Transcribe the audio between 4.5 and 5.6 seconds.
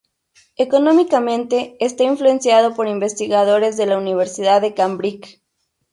de Cambridge.